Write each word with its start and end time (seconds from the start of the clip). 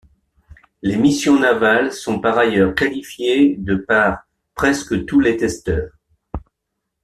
Les 0.81 0.97
missions 0.97 1.39
navales 1.39 1.93
sont 1.93 2.19
par 2.19 2.35
ailleurs 2.39 2.73
qualifiées 2.73 3.55
de 3.59 3.75
par 3.75 4.25
presque 4.55 5.05
tous 5.05 5.19
les 5.19 5.37
testeurs. 5.37 5.91